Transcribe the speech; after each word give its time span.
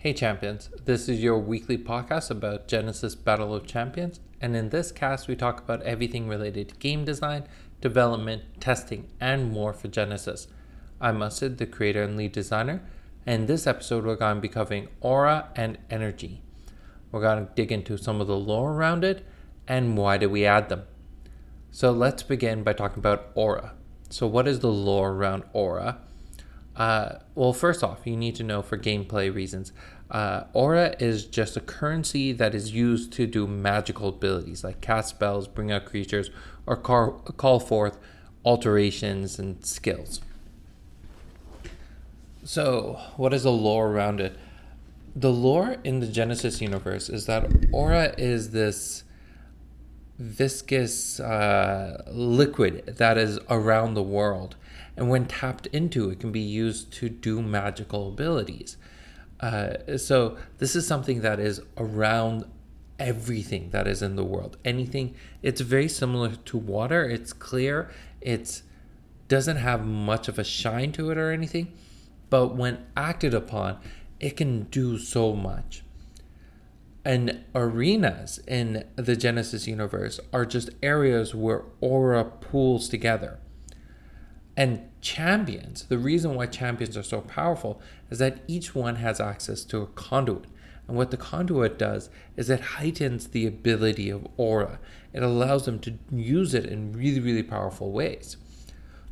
Hey 0.00 0.12
champions, 0.12 0.70
this 0.84 1.08
is 1.08 1.24
your 1.24 1.40
weekly 1.40 1.76
podcast 1.76 2.30
about 2.30 2.68
Genesis 2.68 3.16
Battle 3.16 3.52
of 3.52 3.66
Champions, 3.66 4.20
and 4.40 4.54
in 4.54 4.68
this 4.68 4.92
cast 4.92 5.26
we 5.26 5.34
talk 5.34 5.58
about 5.58 5.82
everything 5.82 6.28
related 6.28 6.68
to 6.68 6.76
game 6.76 7.04
design, 7.04 7.48
development, 7.80 8.44
testing, 8.60 9.08
and 9.20 9.50
more 9.50 9.72
for 9.72 9.88
Genesis. 9.88 10.46
I'm 11.00 11.20
Asid, 11.20 11.58
the 11.58 11.66
creator 11.66 12.04
and 12.04 12.16
lead 12.16 12.30
designer, 12.30 12.80
and 13.26 13.40
in 13.40 13.46
this 13.46 13.66
episode 13.66 14.04
we're 14.04 14.14
going 14.14 14.36
to 14.36 14.40
be 14.40 14.48
covering 14.48 14.86
aura 15.00 15.48
and 15.56 15.78
energy. 15.90 16.42
We're 17.10 17.22
going 17.22 17.44
to 17.44 17.52
dig 17.56 17.72
into 17.72 17.98
some 17.98 18.20
of 18.20 18.28
the 18.28 18.38
lore 18.38 18.74
around 18.74 19.02
it 19.02 19.26
and 19.66 19.98
why 19.98 20.16
do 20.16 20.30
we 20.30 20.46
add 20.46 20.68
them. 20.68 20.84
So 21.72 21.90
let's 21.90 22.22
begin 22.22 22.62
by 22.62 22.74
talking 22.74 23.00
about 23.00 23.32
aura. 23.34 23.72
So 24.10 24.28
what 24.28 24.46
is 24.46 24.60
the 24.60 24.70
lore 24.70 25.10
around 25.10 25.42
aura? 25.52 26.02
Uh, 26.78 27.18
well, 27.34 27.52
first 27.52 27.82
off, 27.82 28.06
you 28.06 28.16
need 28.16 28.36
to 28.36 28.44
know 28.44 28.62
for 28.62 28.78
gameplay 28.78 29.34
reasons, 29.34 29.72
uh, 30.12 30.44
aura 30.52 30.94
is 31.00 31.24
just 31.24 31.56
a 31.56 31.60
currency 31.60 32.32
that 32.32 32.54
is 32.54 32.72
used 32.72 33.12
to 33.12 33.26
do 33.26 33.48
magical 33.48 34.08
abilities 34.08 34.62
like 34.62 34.80
cast 34.80 35.10
spells, 35.10 35.48
bring 35.48 35.72
out 35.72 35.84
creatures, 35.84 36.30
or 36.66 36.76
call, 36.76 37.10
call 37.36 37.58
forth 37.58 37.98
alterations 38.44 39.40
and 39.40 39.66
skills. 39.66 40.20
So, 42.44 43.00
what 43.16 43.34
is 43.34 43.42
the 43.42 43.52
lore 43.52 43.88
around 43.88 44.20
it? 44.20 44.38
The 45.16 45.32
lore 45.32 45.76
in 45.82 45.98
the 45.98 46.06
Genesis 46.06 46.60
universe 46.60 47.08
is 47.10 47.26
that 47.26 47.50
aura 47.72 48.14
is 48.16 48.52
this 48.52 49.02
viscous 50.18 51.18
uh, 51.18 52.04
liquid 52.10 52.94
that 52.98 53.18
is 53.18 53.38
around 53.50 53.94
the 53.94 54.02
world 54.02 54.54
and 54.98 55.08
when 55.08 55.26
tapped 55.26 55.68
into, 55.68 56.10
it 56.10 56.18
can 56.18 56.32
be 56.32 56.40
used 56.40 56.92
to 56.94 57.08
do 57.08 57.40
magical 57.40 58.08
abilities. 58.08 58.76
Uh, 59.38 59.96
so 59.96 60.36
this 60.58 60.74
is 60.74 60.88
something 60.88 61.20
that 61.20 61.38
is 61.38 61.62
around 61.76 62.44
everything 62.98 63.70
that 63.70 63.86
is 63.86 64.02
in 64.02 64.16
the 64.16 64.24
world. 64.24 64.56
Anything. 64.64 65.14
It's 65.40 65.60
very 65.60 65.88
similar 65.88 66.34
to 66.34 66.58
water. 66.58 67.08
It's 67.08 67.32
clear. 67.32 67.90
it 68.20 68.62
doesn't 69.28 69.58
have 69.58 69.86
much 69.86 70.26
of 70.26 70.38
a 70.38 70.44
shine 70.44 70.90
to 70.90 71.10
it 71.10 71.18
or 71.18 71.30
anything, 71.30 71.72
but 72.30 72.56
when 72.56 72.84
acted 72.96 73.34
upon, 73.34 73.78
it 74.18 74.36
can 74.36 74.62
do 74.64 74.98
so 74.98 75.34
much. 75.34 75.84
And 77.04 77.44
arenas 77.54 78.40
in 78.48 78.84
the 78.96 79.14
Genesis 79.14 79.66
universe 79.68 80.18
are 80.32 80.44
just 80.44 80.70
areas 80.82 81.34
where 81.34 81.62
aura 81.80 82.24
pools 82.24 82.88
together. 82.88 83.38
And 84.58 84.90
champions, 85.00 85.84
the 85.84 85.98
reason 85.98 86.34
why 86.34 86.46
champions 86.46 86.96
are 86.96 87.04
so 87.04 87.20
powerful 87.20 87.80
is 88.10 88.18
that 88.18 88.40
each 88.48 88.74
one 88.74 88.96
has 88.96 89.20
access 89.20 89.62
to 89.66 89.82
a 89.82 89.86
conduit. 89.86 90.46
And 90.88 90.96
what 90.96 91.12
the 91.12 91.16
conduit 91.16 91.78
does 91.78 92.10
is 92.36 92.50
it 92.50 92.60
heightens 92.60 93.28
the 93.28 93.46
ability 93.46 94.10
of 94.10 94.26
aura. 94.36 94.80
It 95.12 95.22
allows 95.22 95.64
them 95.64 95.78
to 95.80 95.94
use 96.10 96.54
it 96.54 96.66
in 96.66 96.92
really, 96.92 97.20
really 97.20 97.44
powerful 97.44 97.92
ways. 97.92 98.36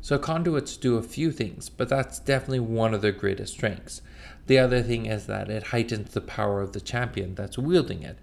So 0.01 0.19
conduits 0.19 0.75
do 0.75 0.97
a 0.97 1.01
few 1.01 1.31
things, 1.31 1.69
but 1.69 1.87
that's 1.87 2.19
definitely 2.19 2.59
one 2.59 2.93
of 2.93 3.01
their 3.01 3.13
greatest 3.13 3.53
strengths. 3.53 4.01
The 4.47 4.59
other 4.59 4.83
thing 4.83 5.05
is 5.05 5.27
that 5.27 5.49
it 5.49 5.67
heightens 5.67 6.13
the 6.13 6.19
power 6.19 6.61
of 6.61 6.73
the 6.73 6.81
champion 6.81 7.35
that's 7.35 7.57
wielding 7.57 8.03
it. 8.03 8.17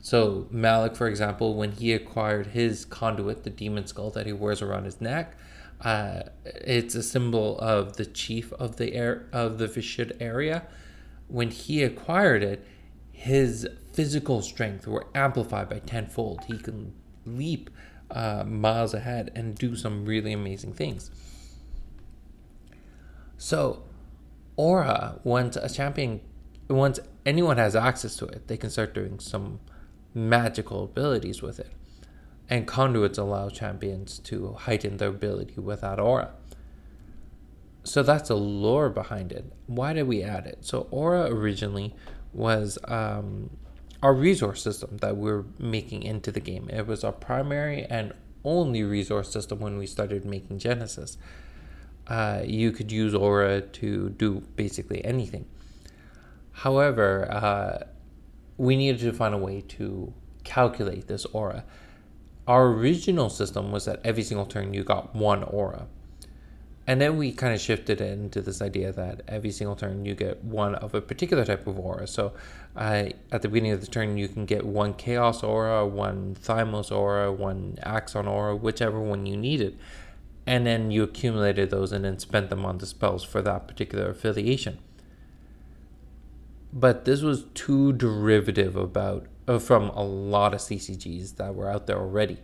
So 0.00 0.46
Malik, 0.52 0.94
for 0.94 1.08
example, 1.08 1.56
when 1.56 1.72
he 1.72 1.92
acquired 1.92 2.48
his 2.48 2.84
conduit, 2.84 3.42
the 3.42 3.50
demon 3.50 3.88
skull 3.88 4.10
that 4.10 4.26
he 4.26 4.32
wears 4.32 4.62
around 4.62 4.84
his 4.84 5.00
neck, 5.00 5.34
uh, 5.80 6.22
it's 6.44 6.94
a 6.94 7.02
symbol 7.02 7.58
of 7.58 7.96
the 7.96 8.06
chief 8.06 8.52
of 8.54 8.76
the 8.76 8.94
air 8.94 9.26
of 9.32 9.58
the 9.58 9.66
Vishud 9.66 10.16
area. 10.20 10.64
When 11.28 11.50
he 11.50 11.82
acquired 11.82 12.42
it, 12.42 12.64
his 13.12 13.68
physical 13.92 14.42
strength 14.42 14.86
were 14.86 15.06
amplified 15.14 15.68
by 15.68 15.80
tenfold. 15.80 16.44
He 16.46 16.58
can 16.58 16.94
leap 17.24 17.70
uh, 18.10 18.44
miles 18.44 18.94
ahead 18.94 19.30
and 19.34 19.54
do 19.54 19.76
some 19.76 20.04
really 20.04 20.32
amazing 20.32 20.72
things. 20.72 21.10
So, 23.36 23.84
aura, 24.56 25.20
once 25.22 25.56
a 25.56 25.68
champion, 25.68 26.20
once 26.68 26.98
anyone 27.24 27.58
has 27.58 27.76
access 27.76 28.16
to 28.16 28.26
it, 28.26 28.48
they 28.48 28.56
can 28.56 28.70
start 28.70 28.94
doing 28.94 29.20
some 29.20 29.60
magical 30.14 30.84
abilities 30.84 31.42
with 31.42 31.60
it 31.60 31.70
and 32.48 32.66
conduits 32.66 33.18
allow 33.18 33.48
champions 33.48 34.18
to 34.20 34.54
heighten 34.54 34.96
their 34.96 35.10
ability 35.10 35.60
with 35.60 35.82
that 35.82 36.00
aura. 36.00 36.30
So 37.84 38.02
that's 38.02 38.28
the 38.28 38.36
lore 38.36 38.90
behind 38.90 39.32
it. 39.32 39.52
Why 39.66 39.92
did 39.92 40.06
we 40.06 40.22
add 40.22 40.46
it? 40.46 40.58
So 40.60 40.88
aura 40.90 41.30
originally 41.30 41.94
was 42.32 42.78
um, 42.84 43.50
our 44.02 44.14
resource 44.14 44.62
system 44.62 44.98
that 44.98 45.16
we 45.16 45.30
are 45.30 45.44
making 45.58 46.02
into 46.02 46.30
the 46.30 46.40
game. 46.40 46.68
It 46.70 46.86
was 46.86 47.04
our 47.04 47.12
primary 47.12 47.84
and 47.84 48.12
only 48.44 48.82
resource 48.82 49.30
system 49.30 49.58
when 49.60 49.78
we 49.78 49.86
started 49.86 50.24
making 50.24 50.58
Genesis. 50.58 51.18
Uh, 52.06 52.42
you 52.44 52.72
could 52.72 52.90
use 52.90 53.14
aura 53.14 53.60
to 53.60 54.10
do 54.10 54.42
basically 54.56 55.04
anything. 55.04 55.46
However, 56.52 57.30
uh, 57.30 57.86
we 58.56 58.76
needed 58.76 59.00
to 59.00 59.12
find 59.12 59.34
a 59.34 59.38
way 59.38 59.60
to 59.60 60.12
calculate 60.44 61.06
this 61.06 61.24
aura 61.26 61.64
our 62.48 62.68
original 62.68 63.28
system 63.28 63.70
was 63.70 63.84
that 63.84 64.00
every 64.02 64.22
single 64.22 64.46
turn 64.46 64.72
you 64.72 64.82
got 64.82 65.14
one 65.14 65.42
aura. 65.42 65.86
And 66.86 66.98
then 66.98 67.18
we 67.18 67.32
kind 67.32 67.52
of 67.52 67.60
shifted 67.60 68.00
it 68.00 68.10
into 68.10 68.40
this 68.40 68.62
idea 68.62 68.90
that 68.92 69.20
every 69.28 69.50
single 69.50 69.76
turn 69.76 70.06
you 70.06 70.14
get 70.14 70.42
one 70.42 70.74
of 70.76 70.94
a 70.94 71.02
particular 71.02 71.44
type 71.44 71.66
of 71.66 71.78
aura. 71.78 72.06
So 72.06 72.32
uh, 72.74 73.10
at 73.30 73.42
the 73.42 73.48
beginning 73.48 73.72
of 73.72 73.82
the 73.82 73.86
turn, 73.86 74.16
you 74.16 74.26
can 74.26 74.46
get 74.46 74.64
one 74.64 74.94
Chaos 74.94 75.42
aura, 75.42 75.86
one 75.86 76.34
Thymos 76.40 76.90
aura, 76.90 77.30
one 77.30 77.78
Axon 77.82 78.26
aura, 78.26 78.56
whichever 78.56 78.98
one 78.98 79.26
you 79.26 79.36
needed. 79.36 79.78
And 80.46 80.66
then 80.66 80.90
you 80.90 81.02
accumulated 81.02 81.68
those 81.68 81.92
and 81.92 82.06
then 82.06 82.18
spent 82.18 82.48
them 82.48 82.64
on 82.64 82.78
the 82.78 82.86
spells 82.86 83.22
for 83.22 83.42
that 83.42 83.68
particular 83.68 84.08
affiliation. 84.08 84.78
But 86.72 87.04
this 87.04 87.20
was 87.20 87.44
too 87.52 87.92
derivative 87.92 88.76
about 88.76 89.26
Uh, 89.48 89.58
from 89.58 89.88
a 89.90 90.04
lot 90.04 90.52
of 90.52 90.60
CCGs 90.60 91.36
that 91.36 91.54
were 91.54 91.70
out 91.70 91.86
there 91.86 91.96
already. 91.96 92.36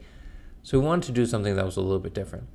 So 0.63 0.81
we 0.81 0.87
wanted 0.87 1.05
to 1.09 1.13
do 1.13 1.27
something 1.27 1.55
that 1.55 1.67
was 1.67 1.77
a 1.77 1.83
little 1.83 1.99
bit 1.99 2.15
different. 2.15 2.47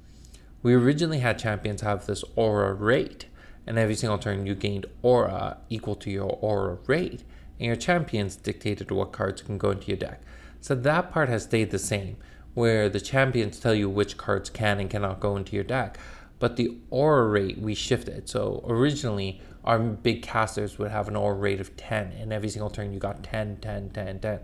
We 0.64 0.74
originally 0.74 1.20
had 1.20 1.38
champions 1.38 1.82
have 1.82 2.08
this 2.08 2.24
aura 2.36 2.74
rate, 2.74 3.28
and 3.68 3.78
every 3.78 3.94
single 3.94 4.18
turn 4.18 4.48
you 4.48 4.56
gained 4.56 4.88
aura 5.04 5.58
equal 5.70 5.94
to 5.98 6.10
your 6.10 6.40
aura 6.42 6.80
rate, 6.88 7.24
and 7.60 7.68
your 7.68 7.76
champions 7.76 8.36
dictated 8.36 8.90
what 8.90 9.12
cards 9.12 9.44
can 9.44 9.60
go 9.60 9.70
into 9.70 9.86
your 9.86 9.98
deck. 9.98 10.20
So 10.62 10.74
that 10.74 11.12
part 11.12 11.30
has 11.30 11.44
stayed 11.44 11.70
the 11.70 11.78
same, 11.78 12.18
where 12.56 12.90
the 12.90 13.00
champions 13.00 13.60
tell 13.60 13.76
you 13.76 13.88
which 13.88 14.18
cards 14.18 14.50
can 14.50 14.80
and 14.80 14.90
cannot 14.90 15.20
go 15.20 15.38
into 15.38 15.56
your 15.56 15.64
deck, 15.64 16.00
but 16.40 16.56
the 16.56 16.76
aura 16.90 17.28
rate 17.28 17.60
we 17.60 17.76
shifted. 17.76 18.28
So 18.28 18.66
originally 18.68 19.42
our 19.70 19.78
big 19.78 20.24
casters 20.24 20.80
would 20.80 20.90
have 20.90 21.08
an 21.08 21.16
aura 21.16 21.36
rate 21.36 21.62
of 21.62 21.78
10 21.78 22.14
and 22.14 22.34
every 22.34 22.50
single 22.50 22.72
turn 22.72 22.92
you 22.92 22.98
got 22.98 23.22
10 23.22 23.58
10 23.58 23.92
10 23.92 24.20
10 24.20 24.40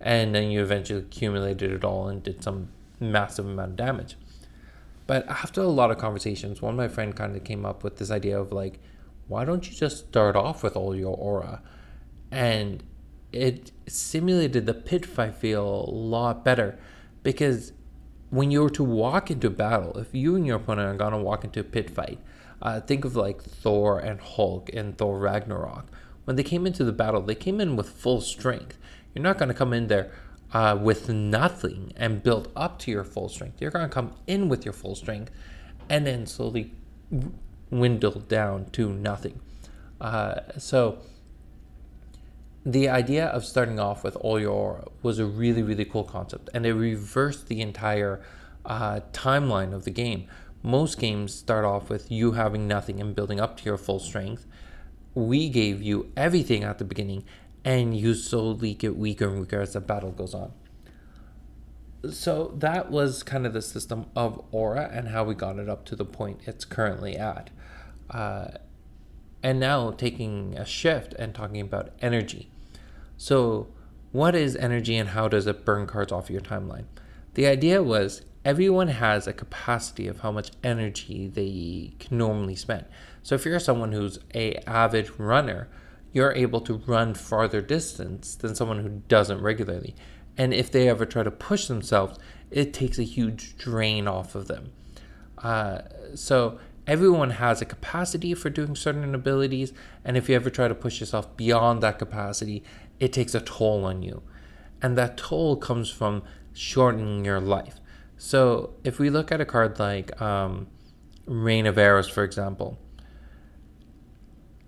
and 0.00 0.34
then 0.34 0.50
you 0.50 0.62
eventually 0.62 0.98
accumulated 0.98 1.70
it 1.70 1.84
all 1.84 2.08
and 2.08 2.22
did 2.22 2.42
some 2.42 2.70
massive 2.98 3.44
amount 3.44 3.72
of 3.72 3.76
damage. 3.76 4.16
But 5.06 5.28
after 5.28 5.60
a 5.60 5.66
lot 5.66 5.90
of 5.90 5.98
conversations 5.98 6.62
one 6.62 6.72
of 6.72 6.78
my 6.78 6.88
friend 6.88 7.14
kind 7.14 7.36
of 7.36 7.44
came 7.44 7.66
up 7.66 7.84
with 7.84 7.98
this 7.98 8.10
idea 8.10 8.40
of 8.40 8.50
like 8.50 8.80
why 9.28 9.44
don't 9.44 9.68
you 9.68 9.76
just 9.76 10.08
start 10.08 10.36
off 10.36 10.62
with 10.62 10.74
all 10.74 10.96
your 10.96 11.18
aura? 11.18 11.60
And 12.30 12.82
it 13.30 13.72
simulated 13.86 14.64
the 14.64 14.72
pit 14.72 15.04
fight 15.04 15.34
feel 15.34 15.84
a 15.86 15.90
lot 15.90 16.46
better. 16.46 16.78
Because 17.22 17.74
when 18.30 18.50
you 18.50 18.62
were 18.62 18.70
to 18.70 18.84
walk 18.84 19.30
into 19.30 19.50
battle 19.50 19.98
if 19.98 20.14
you 20.14 20.34
and 20.34 20.46
your 20.46 20.56
opponent 20.56 20.98
are 21.02 21.10
to 21.10 21.18
walk 21.18 21.44
into 21.44 21.60
a 21.60 21.64
pit 21.64 21.90
fight 21.90 22.18
uh, 22.62 22.80
think 22.80 23.04
of 23.04 23.16
like 23.16 23.42
Thor 23.42 23.98
and 23.98 24.20
Hulk 24.20 24.70
and 24.72 24.96
Thor 24.96 25.18
Ragnarok. 25.18 25.86
When 26.24 26.36
they 26.36 26.44
came 26.44 26.66
into 26.66 26.84
the 26.84 26.92
battle, 26.92 27.20
they 27.20 27.34
came 27.34 27.60
in 27.60 27.74
with 27.76 27.90
full 27.90 28.20
strength. 28.20 28.78
You're 29.14 29.24
not 29.24 29.36
going 29.36 29.48
to 29.48 29.54
come 29.54 29.72
in 29.72 29.88
there 29.88 30.12
uh, 30.52 30.78
with 30.80 31.08
nothing 31.08 31.92
and 31.96 32.22
build 32.22 32.50
up 32.54 32.78
to 32.80 32.90
your 32.90 33.04
full 33.04 33.28
strength. 33.28 33.60
You're 33.60 33.72
going 33.72 33.88
to 33.88 33.92
come 33.92 34.12
in 34.26 34.48
with 34.48 34.64
your 34.64 34.72
full 34.72 34.94
strength 34.94 35.32
and 35.90 36.06
then 36.06 36.26
slowly 36.26 36.72
dwindle 37.70 38.20
down 38.20 38.66
to 38.72 38.92
nothing. 38.92 39.40
Uh, 40.00 40.40
so 40.58 40.98
the 42.64 42.88
idea 42.88 43.26
of 43.26 43.44
starting 43.44 43.80
off 43.80 44.04
with 44.04 44.14
all 44.16 44.38
your 44.38 44.52
aura 44.52 44.84
was 45.02 45.18
a 45.18 45.26
really, 45.26 45.62
really 45.62 45.84
cool 45.84 46.04
concept, 46.04 46.48
and 46.54 46.64
it 46.64 46.74
reversed 46.74 47.48
the 47.48 47.60
entire 47.60 48.20
uh, 48.64 49.00
timeline 49.12 49.72
of 49.72 49.84
the 49.84 49.90
game 49.90 50.28
most 50.62 50.98
games 50.98 51.34
start 51.34 51.64
off 51.64 51.90
with 51.90 52.10
you 52.10 52.32
having 52.32 52.68
nothing 52.68 53.00
and 53.00 53.14
building 53.14 53.40
up 53.40 53.56
to 53.58 53.64
your 53.64 53.78
full 53.78 53.98
strength. 53.98 54.46
We 55.14 55.48
gave 55.48 55.82
you 55.82 56.10
everything 56.16 56.64
at 56.64 56.78
the 56.78 56.84
beginning, 56.84 57.24
and 57.64 57.96
you 57.96 58.14
slowly 58.14 58.74
get 58.74 58.96
weaker 58.96 59.28
and 59.28 59.40
weaker 59.40 59.60
as 59.60 59.74
the 59.74 59.80
battle 59.80 60.12
goes 60.12 60.34
on. 60.34 60.52
So 62.10 62.54
that 62.58 62.90
was 62.90 63.22
kind 63.22 63.46
of 63.46 63.52
the 63.52 63.62
system 63.62 64.06
of 64.16 64.42
Aura 64.50 64.90
and 64.92 65.08
how 65.08 65.24
we 65.24 65.34
got 65.34 65.58
it 65.58 65.68
up 65.68 65.84
to 65.86 65.96
the 65.96 66.04
point 66.04 66.40
it's 66.46 66.64
currently 66.64 67.16
at. 67.16 67.50
Uh, 68.10 68.48
And 69.44 69.58
now 69.58 69.90
taking 69.90 70.56
a 70.56 70.64
shift 70.64 71.14
and 71.14 71.34
talking 71.34 71.60
about 71.60 71.90
energy. 72.00 72.48
So, 73.16 73.68
what 74.12 74.34
is 74.36 74.54
energy 74.56 74.96
and 74.96 75.10
how 75.10 75.26
does 75.28 75.46
it 75.46 75.64
burn 75.64 75.86
cards 75.86 76.12
off 76.12 76.30
your 76.30 76.40
timeline? 76.40 76.84
The 77.34 77.46
idea 77.46 77.82
was 77.82 78.22
everyone 78.44 78.88
has 78.88 79.26
a 79.26 79.32
capacity 79.32 80.06
of 80.08 80.20
how 80.20 80.32
much 80.32 80.50
energy 80.62 81.28
they 81.28 81.94
can 81.98 82.18
normally 82.18 82.56
spend. 82.56 82.84
So 83.22 83.34
if 83.34 83.44
you're 83.44 83.60
someone 83.60 83.92
who's 83.92 84.18
a 84.34 84.56
avid 84.66 85.18
runner, 85.18 85.68
you're 86.12 86.34
able 86.34 86.60
to 86.62 86.74
run 86.74 87.14
farther 87.14 87.60
distance 87.60 88.34
than 88.34 88.54
someone 88.54 88.80
who 88.80 89.02
doesn't 89.08 89.40
regularly. 89.40 89.94
And 90.36 90.52
if 90.52 90.70
they 90.70 90.88
ever 90.88 91.06
try 91.06 91.22
to 91.22 91.30
push 91.30 91.66
themselves, 91.66 92.18
it 92.50 92.72
takes 92.74 92.98
a 92.98 93.04
huge 93.04 93.56
drain 93.56 94.06
off 94.06 94.34
of 94.34 94.48
them. 94.48 94.72
Uh, 95.38 95.82
so 96.14 96.58
everyone 96.86 97.30
has 97.30 97.62
a 97.62 97.66
capacity 97.66 98.34
for 98.34 98.50
doing 98.50 98.76
certain 98.76 99.14
abilities, 99.14 99.72
and 100.04 100.16
if 100.16 100.28
you 100.28 100.34
ever 100.36 100.50
try 100.50 100.68
to 100.68 100.74
push 100.74 101.00
yourself 101.00 101.34
beyond 101.36 101.82
that 101.82 101.98
capacity, 101.98 102.62
it 103.00 103.12
takes 103.12 103.34
a 103.34 103.40
toll 103.40 103.84
on 103.84 104.02
you. 104.02 104.22
And 104.80 104.98
that 104.98 105.16
toll 105.16 105.56
comes 105.56 105.90
from 105.90 106.22
shortening 106.52 107.24
your 107.24 107.40
life. 107.40 107.80
So 108.16 108.74
if 108.84 108.98
we 108.98 109.10
look 109.10 109.32
at 109.32 109.40
a 109.40 109.44
card 109.44 109.78
like 109.78 110.20
um, 110.20 110.68
Rain 111.26 111.66
of 111.66 111.78
Arrows, 111.78 112.08
for 112.08 112.24
example, 112.24 112.78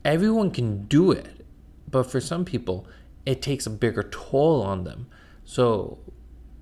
everyone 0.05 0.51
can 0.51 0.87
do 0.87 1.13
it, 1.13 1.47
but 1.91 2.05
for 2.05 2.21
some 2.21 2.45
people, 2.45 2.87
it 3.25 3.41
takes 3.41 3.67
a 3.67 3.71
bigger 3.71 4.03
toll 4.03 4.63
on 4.63 4.85
them. 4.85 5.07
So 5.45 5.99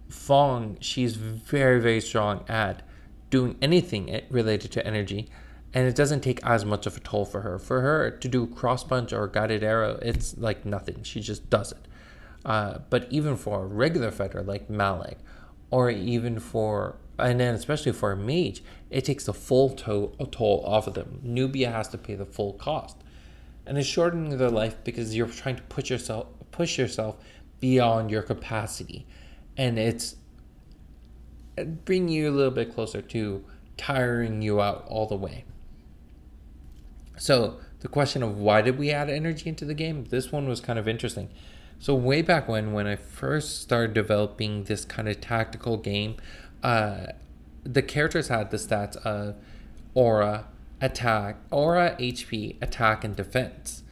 Fong, 0.09 0.77
she's 0.81 1.17
very, 1.17 1.81
very 1.81 2.01
strong 2.01 2.45
at 2.49 2.83
doing 3.31 3.57
anything 3.63 4.21
related 4.31 4.71
to 4.73 4.87
energy, 4.87 5.29
and 5.73 5.89
it 5.89 5.95
doesn't 5.95 6.21
take 6.21 6.45
as 6.45 6.65
much 6.65 6.87
of 6.87 6.97
a 6.97 7.01
toll 7.01 7.25
for 7.25 7.41
her. 7.41 7.59
For 7.59 7.81
her 7.81 8.11
to 8.11 8.29
do 8.29 8.47
cross 8.47 8.85
punch 8.85 9.13
or 9.13 9.27
guided 9.27 9.65
arrow, 9.65 9.99
it's 10.03 10.37
like 10.37 10.67
nothing. 10.67 11.03
She 11.03 11.21
just 11.21 11.49
does 11.49 11.73
it. 11.73 11.89
Uh, 12.45 12.79
but 12.91 13.07
even 13.11 13.37
for 13.37 13.63
a 13.63 13.67
regular 13.67 14.11
fighter 14.11 14.43
like 14.43 14.69
Malik, 14.69 15.19
or 15.71 15.91
even 15.91 16.39
for 16.41 16.97
and 17.19 17.39
then 17.39 17.55
especially 17.55 17.93
for 17.93 18.13
a 18.13 18.17
mage, 18.17 18.63
it 18.91 19.05
takes 19.05 19.27
the 19.27 19.35
full 19.35 19.71
to- 19.71 20.13
toll 20.31 20.65
off 20.67 20.87
of 20.87 20.95
them. 20.95 21.21
Nubia 21.23 21.71
has 21.71 21.89
to 21.89 21.99
pay 21.99 22.15
the 22.15 22.27
full 22.27 22.55
cost, 22.55 22.97
and 23.67 23.79
it's 23.79 23.87
shortening 23.87 24.37
their 24.39 24.51
life 24.51 24.77
because 24.83 25.15
you're 25.15 25.29
trying 25.29 25.57
to 25.57 25.63
push 25.65 25.91
yourself 25.91 26.27
push 26.51 26.79
yourself 26.79 27.17
beyond 27.61 28.11
your 28.11 28.23
capacity, 28.23 29.07
and 29.57 29.79
it's 29.79 30.17
bringing 31.85 32.09
you 32.09 32.31
a 32.31 32.33
little 32.33 32.51
bit 32.51 32.75
closer 32.75 33.01
to 33.01 33.45
tiring 33.77 34.43
you 34.43 34.61
out 34.61 34.85
all 34.89 35.07
the 35.07 35.17
way. 35.17 35.45
So 37.19 37.59
the 37.81 37.89
question 37.89 38.23
of 38.23 38.39
why 38.39 38.63
did 38.63 38.79
we 38.79 38.91
add 38.91 39.11
energy 39.11 39.49
into 39.49 39.65
the 39.65 39.75
game? 39.75 40.05
This 40.05 40.33
one 40.33 40.49
was 40.49 40.61
kind 40.61 40.79
of 40.79 40.89
interesting. 40.89 41.31
So 41.83 41.97
way 41.97 42.23
back 42.23 42.47
when, 42.47 42.73
when 42.73 42.87
I 42.87 42.95
first 42.95 43.61
started 43.61 43.93
developing 43.93 44.63
this 44.63 44.85
kind 44.85 45.09
of 45.09 45.21
tactical 45.21 45.77
game, 45.77 46.15
uh, 46.63 47.07
the 47.65 47.83
characters 47.83 48.29
had 48.29 48.53
the 48.53 48.57
stats 48.57 48.95
of 48.99 49.35
aura, 49.93 50.47
attack, 50.81 51.39
aura, 51.51 51.97
HP, 51.99 52.55
attack, 52.63 53.03
and 53.03 53.17
defense. 53.17 53.83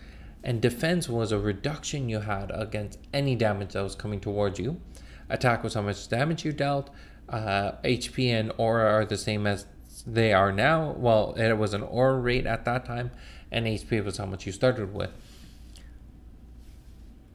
And 0.44 0.62
defense 0.62 1.08
was 1.08 1.32
a 1.32 1.38
reduction 1.40 2.08
you 2.08 2.20
had 2.20 2.52
against 2.54 2.96
any 3.12 3.34
damage 3.34 3.72
that 3.72 3.82
was 3.82 3.96
coming 3.96 4.20
towards 4.20 4.60
you. 4.60 4.80
Attack 5.28 5.64
was 5.64 5.74
how 5.74 5.82
much 5.82 6.08
damage 6.08 6.44
you 6.44 6.52
dealt. 6.52 6.90
Uh, 7.28 7.72
HP 7.82 8.28
and 8.28 8.52
aura 8.56 8.88
are 8.88 9.04
the 9.04 9.18
same 9.18 9.48
as 9.48 9.66
they 10.06 10.32
are 10.32 10.52
now. 10.52 10.92
Well, 10.92 11.34
it 11.36 11.54
was 11.54 11.74
an 11.74 11.82
aura 11.82 12.20
rate 12.20 12.46
at 12.46 12.64
that 12.66 12.84
time, 12.84 13.10
and 13.50 13.66
HP 13.66 14.04
was 14.04 14.18
how 14.18 14.26
much 14.26 14.46
you 14.46 14.52
started 14.52 14.94
with. 14.94 15.10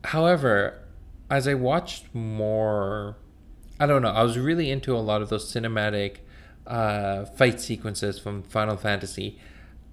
However, 0.06 0.82
as 1.30 1.48
I 1.48 1.56
watched 1.56 2.14
more, 2.14 3.18
I 3.80 3.86
don't 3.86 4.02
know, 4.02 4.10
I 4.10 4.24
was 4.24 4.38
really 4.38 4.70
into 4.70 4.96
a 4.96 5.00
lot 5.00 5.22
of 5.22 5.30
those 5.30 5.52
cinematic 5.52 6.18
uh, 6.68 7.26
fight 7.26 7.60
sequences 7.60 8.20
from 8.20 8.44
Final 8.44 8.78
Fantasy. 8.78 9.40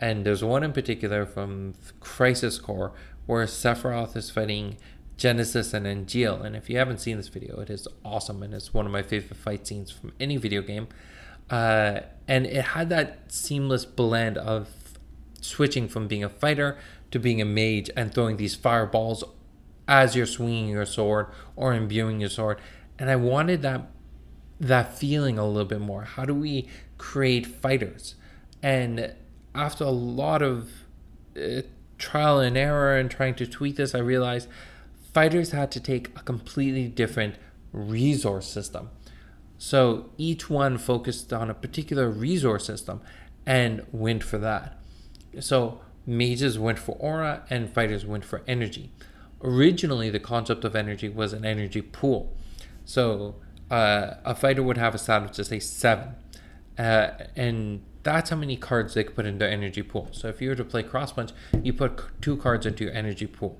And 0.00 0.26
there's 0.26 0.42
one 0.42 0.62
in 0.62 0.72
particular 0.72 1.24
from 1.24 1.74
Crisis 2.00 2.58
Core 2.58 2.92
where 3.26 3.46
Sephiroth 3.46 4.16
is 4.16 4.30
fighting 4.30 4.76
Genesis 5.16 5.72
and 5.72 5.86
Angeal. 5.86 6.44
And 6.44 6.56
if 6.56 6.68
you 6.68 6.76
haven't 6.76 6.98
seen 6.98 7.16
this 7.16 7.28
video, 7.28 7.60
it 7.60 7.70
is 7.70 7.86
awesome. 8.04 8.42
And 8.42 8.52
it's 8.52 8.74
one 8.74 8.84
of 8.84 8.92
my 8.92 9.02
favorite 9.02 9.36
fight 9.36 9.66
scenes 9.66 9.90
from 9.90 10.12
any 10.18 10.36
video 10.36 10.60
game. 10.60 10.88
Uh, 11.48 12.00
and 12.26 12.46
it 12.46 12.64
had 12.64 12.88
that 12.88 13.32
seamless 13.32 13.84
blend 13.84 14.36
of 14.38 14.68
switching 15.40 15.88
from 15.88 16.08
being 16.08 16.24
a 16.24 16.28
fighter 16.28 16.78
to 17.10 17.18
being 17.18 17.40
a 17.40 17.44
mage 17.44 17.90
and 17.96 18.12
throwing 18.12 18.36
these 18.36 18.54
fireballs 18.54 19.22
as 19.88 20.14
you're 20.16 20.26
swinging 20.26 20.68
your 20.68 20.86
sword 20.86 21.26
or 21.56 21.74
imbuing 21.74 22.20
your 22.20 22.30
sword. 22.30 22.58
And 22.98 23.10
I 23.10 23.16
wanted 23.16 23.62
that 23.62 23.88
that 24.60 24.96
feeling 24.96 25.38
a 25.38 25.46
little 25.46 25.64
bit 25.64 25.80
more. 25.80 26.04
How 26.04 26.24
do 26.24 26.34
we 26.34 26.68
create 26.96 27.46
fighters? 27.46 28.14
And 28.62 29.12
after 29.56 29.82
a 29.82 29.90
lot 29.90 30.40
of 30.40 30.70
uh, 31.36 31.62
trial 31.98 32.38
and 32.38 32.56
error 32.56 32.96
and 32.96 33.10
trying 33.10 33.34
to 33.36 33.46
tweak 33.46 33.74
this, 33.74 33.92
I 33.92 33.98
realized 33.98 34.48
fighters 35.12 35.50
had 35.50 35.72
to 35.72 35.80
take 35.80 36.16
a 36.16 36.22
completely 36.22 36.86
different 36.86 37.34
resource 37.72 38.46
system. 38.46 38.90
So 39.58 40.10
each 40.16 40.48
one 40.48 40.78
focused 40.78 41.32
on 41.32 41.50
a 41.50 41.54
particular 41.54 42.08
resource 42.08 42.64
system 42.64 43.00
and 43.44 43.84
went 43.90 44.22
for 44.22 44.38
that. 44.38 44.78
So 45.40 45.80
mages 46.06 46.56
went 46.56 46.78
for 46.78 46.92
aura 47.00 47.44
and 47.50 47.68
fighters 47.72 48.06
went 48.06 48.24
for 48.24 48.42
energy 48.46 48.92
originally 49.42 50.10
the 50.10 50.20
concept 50.20 50.64
of 50.64 50.74
energy 50.74 51.08
was 51.08 51.32
an 51.32 51.44
energy 51.44 51.82
pool. 51.82 52.34
So 52.84 53.36
uh, 53.70 54.14
a 54.24 54.34
fighter 54.34 54.62
would 54.62 54.78
have 54.78 54.94
a 54.94 54.98
stat 54.98 55.22
of 55.22 55.32
just 55.32 55.50
say 55.50 55.58
seven, 55.58 56.14
uh, 56.78 57.10
and 57.36 57.82
that's 58.02 58.30
how 58.30 58.36
many 58.36 58.56
cards 58.56 58.94
they 58.94 59.04
could 59.04 59.14
put 59.14 59.26
in 59.26 59.38
their 59.38 59.48
energy 59.50 59.82
pool. 59.82 60.08
So 60.12 60.28
if 60.28 60.42
you 60.42 60.48
were 60.48 60.54
to 60.56 60.64
play 60.64 60.82
cross 60.82 61.12
punch, 61.12 61.30
you 61.62 61.72
put 61.72 62.02
two 62.20 62.36
cards 62.36 62.66
into 62.66 62.84
your 62.84 62.92
energy 62.92 63.26
pool, 63.26 63.58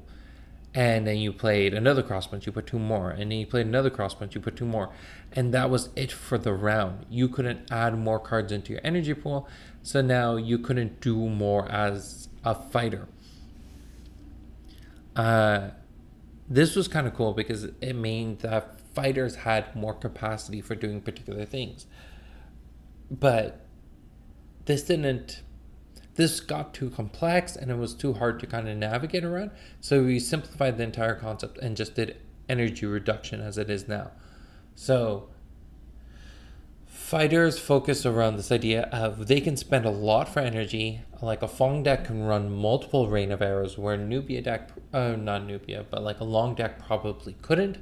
and 0.75 1.06
then 1.06 1.19
you 1.19 1.32
played 1.32 1.73
another 1.73 2.02
cross 2.02 2.26
punch, 2.26 2.46
you 2.46 2.52
put 2.52 2.67
two 2.67 2.79
more, 2.79 3.11
and 3.11 3.31
then 3.31 3.38
you 3.38 3.46
played 3.46 3.67
another 3.67 3.90
cross 3.90 4.14
punch, 4.14 4.34
you 4.34 4.40
put 4.40 4.56
two 4.56 4.67
more, 4.67 4.90
and 5.32 5.55
that 5.55 5.70
was 5.70 5.90
it 5.94 6.11
for 6.11 6.38
the 6.38 6.52
round. 6.52 7.06
You 7.08 7.29
couldn't 7.29 7.70
add 7.70 7.96
more 7.96 8.19
cards 8.19 8.52
into 8.52 8.73
your 8.73 8.81
energy 8.82 9.14
pool, 9.14 9.49
so 9.82 10.00
now 10.00 10.37
you 10.37 10.58
couldn't 10.58 11.00
do 11.00 11.17
more 11.29 11.70
as 11.70 12.29
a 12.44 12.55
fighter 12.55 13.08
uh, 15.16 15.70
this 16.48 16.76
was 16.76 16.88
kind 16.88 17.06
of 17.06 17.14
cool 17.14 17.32
because 17.32 17.64
it 17.64 17.94
meant 17.94 18.40
that 18.40 18.81
fighters 18.94 19.36
had 19.36 19.74
more 19.74 19.94
capacity 19.94 20.60
for 20.60 20.74
doing 20.74 21.00
particular 21.00 21.44
things. 21.44 21.86
But 23.10 23.66
this 24.64 24.82
didn't 24.84 25.42
this 26.14 26.40
got 26.40 26.74
too 26.74 26.90
complex 26.90 27.56
and 27.56 27.70
it 27.70 27.76
was 27.78 27.94
too 27.94 28.14
hard 28.14 28.38
to 28.40 28.46
kind 28.46 28.69
of 28.69 28.76
navigate 28.76 29.24
around. 29.24 29.50
So 29.81 30.02
we 30.04 30.19
simplified 30.19 30.76
the 30.76 30.84
entire 30.84 31.14
concept 31.14 31.58
and 31.58 31.76
just 31.76 31.94
did 31.94 32.19
energy 32.48 32.84
reduction 32.84 33.40
as 33.40 33.56
it 33.56 33.70
is 33.70 33.88
now. 33.88 34.10
So 34.74 35.28
fighters 37.12 37.58
focus 37.58 38.06
around 38.06 38.36
this 38.36 38.50
idea 38.50 38.84
of 38.84 39.26
they 39.26 39.38
can 39.38 39.54
spend 39.54 39.84
a 39.84 39.90
lot 39.90 40.31
for 40.31 40.40
energy. 40.40 41.02
Like 41.20 41.42
a 41.42 41.46
Fong 41.46 41.82
deck 41.82 42.06
can 42.06 42.22
run 42.22 42.50
multiple 42.50 43.06
rain 43.06 43.31
of 43.31 43.42
arrows, 43.42 43.76
where 43.76 43.98
Nubia 43.98 44.40
deck, 44.40 44.70
uh, 44.94 45.14
not 45.16 45.44
Nubia, 45.44 45.84
but 45.90 46.02
like 46.02 46.20
a 46.20 46.24
long 46.24 46.54
deck 46.54 46.82
probably 46.86 47.36
couldn't. 47.42 47.76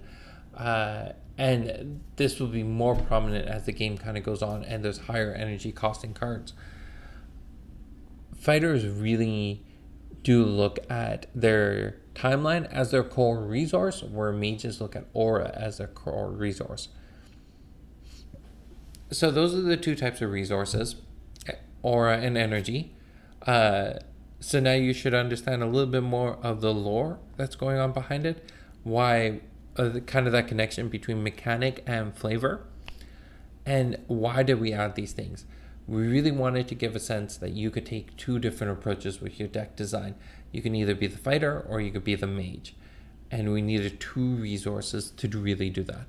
Uh, 0.57 1.11
and 1.39 2.01
this 2.17 2.41
will 2.41 2.49
be 2.49 2.65
more 2.65 2.97
prominent 2.97 3.47
as 3.47 3.67
the 3.67 3.73
game 3.73 3.97
kind 3.97 4.19
of 4.19 4.25
goes 4.25 4.43
on 4.43 4.65
and 4.65 4.85
there's 4.85 4.99
higher 4.99 5.33
energy 5.33 5.71
costing 5.71 6.13
cards. 6.13 6.53
Fighters 8.37 8.85
really 8.85 9.65
do 10.25 10.45
look 10.45 10.81
at 10.91 11.27
their 11.37 12.01
timeline 12.17 12.69
as 12.73 12.91
their 12.91 13.05
core 13.05 13.45
resource, 13.45 14.03
where 14.03 14.33
mages 14.33 14.81
look 14.81 14.97
at 14.97 15.05
aura 15.15 15.53
as 15.55 15.79
their 15.79 15.87
core 15.87 16.33
resource 16.33 16.89
so 19.11 19.31
those 19.31 19.55
are 19.55 19.63
the 19.63 19.77
two 19.77 19.95
types 19.95 20.21
of 20.21 20.31
resources 20.31 20.97
aura 21.83 22.19
and 22.19 22.37
energy. 22.37 22.95
Uh, 23.47 23.95
so 24.39 24.61
now 24.61 24.73
you 24.73 24.93
should 24.93 25.15
understand 25.15 25.63
a 25.63 25.67
little 25.67 25.91
bit 25.91 26.03
more 26.03 26.39
of 26.43 26.61
the 26.61 26.73
lore 26.73 27.19
that's 27.37 27.57
going 27.57 27.79
on 27.79 27.93
behind 27.93 28.27
it. 28.27 28.51
Why 28.83 29.41
uh, 29.77 29.89
the, 29.89 30.01
kind 30.01 30.27
of 30.27 30.33
that 30.33 30.49
connection 30.49 30.89
between 30.89 31.23
mechanic 31.23 31.83
and 31.87 32.15
flavor. 32.15 32.67
And 33.65 33.99
why 34.07 34.43
did 34.43 34.61
we 34.61 34.73
add 34.73 34.95
these 34.95 35.13
things? 35.13 35.45
We 35.87 36.07
really 36.07 36.31
wanted 36.31 36.69
to 36.69 36.75
give 36.75 36.95
a 36.97 37.01
sense 37.01 37.37
that 37.39 37.53
you 37.53 37.71
could 37.71 37.87
take 37.87 38.17
two 38.17 38.39
different 38.39 38.73
approaches 38.73 39.21
with 39.21 39.39
your 39.39 39.49
deck 39.49 39.77
design. 39.77 40.15
You 40.53 40.63
can 40.63 40.75
either 40.75 40.95
be 40.95 41.07
the 41.07 41.19
fighter 41.19 41.65
or 41.69 41.81
you 41.81 41.91
could 41.91 42.05
be 42.05 42.15
the 42.15 42.27
mage. 42.27 42.75
And 43.31 43.53
we 43.53 43.63
needed 43.63 44.01
two 44.01 44.35
resources 44.37 45.11
to 45.13 45.29
really 45.29 45.71
do 45.71 45.83
that 45.85 46.07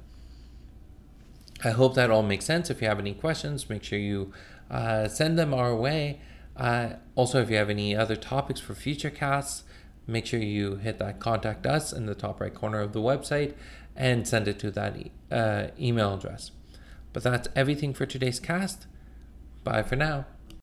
I 1.63 1.71
hope 1.71 1.93
that 1.95 2.09
all 2.09 2.23
makes 2.23 2.45
sense. 2.45 2.69
If 2.69 2.81
you 2.81 2.87
have 2.87 2.99
any 2.99 3.13
questions, 3.13 3.69
make 3.69 3.83
sure 3.83 3.99
you 3.99 4.33
uh, 4.69 5.07
send 5.07 5.37
them 5.37 5.53
our 5.53 5.75
way. 5.75 6.21
Uh, 6.57 6.93
also, 7.15 7.41
if 7.41 7.49
you 7.49 7.57
have 7.57 7.69
any 7.69 7.95
other 7.95 8.15
topics 8.15 8.59
for 8.59 8.73
future 8.73 9.09
casts, 9.09 9.63
make 10.07 10.25
sure 10.25 10.39
you 10.39 10.75
hit 10.75 10.97
that 10.99 11.19
contact 11.19 11.65
us 11.65 11.93
in 11.93 12.05
the 12.05 12.15
top 12.15 12.41
right 12.41 12.53
corner 12.53 12.79
of 12.79 12.93
the 12.93 12.99
website 12.99 13.53
and 13.95 14.27
send 14.27 14.47
it 14.47 14.57
to 14.59 14.71
that 14.71 14.97
e- 14.97 15.11
uh, 15.31 15.67
email 15.79 16.15
address. 16.15 16.51
But 17.13 17.23
that's 17.23 17.47
everything 17.55 17.93
for 17.93 18.05
today's 18.05 18.39
cast. 18.39 18.87
Bye 19.63 19.83
for 19.83 19.95
now. 19.95 20.25